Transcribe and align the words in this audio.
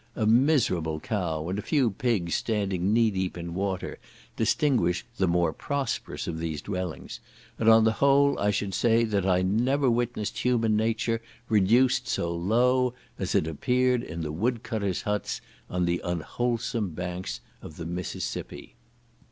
A 0.15 0.25
miserable 0.25 0.99
cow 0.99 1.47
and 1.47 1.59
a 1.59 1.61
few 1.61 1.91
pigs 1.91 2.33
standing 2.33 2.91
knee 2.91 3.11
deep 3.11 3.37
in 3.37 3.53
water, 3.53 3.99
distinguish 4.35 5.05
the 5.17 5.27
more 5.27 5.53
prosperous 5.53 6.25
of 6.25 6.39
these 6.39 6.59
dwellings, 6.63 7.19
and 7.59 7.69
on 7.69 7.83
the 7.83 7.91
whole 8.01 8.39
I 8.39 8.49
should 8.49 8.73
say 8.73 9.03
that 9.03 9.27
I 9.27 9.43
never 9.43 9.91
witnessed 9.91 10.39
human 10.39 10.75
nature 10.75 11.21
reduced 11.49 12.07
so 12.07 12.31
low, 12.35 12.95
as 13.19 13.35
it 13.35 13.45
appeared 13.45 14.01
in 14.01 14.21
the 14.21 14.31
wood 14.31 14.63
cutters' 14.63 15.03
huts 15.03 15.39
on 15.69 15.85
the 15.85 16.01
unwholesome 16.03 16.89
banks 16.95 17.39
of 17.61 17.77
the 17.77 17.85
Mississippi. 17.85 18.73